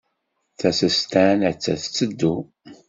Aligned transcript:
Tasestant 0.59 1.41
atta 1.49 1.73
tetteddu. 1.81 2.35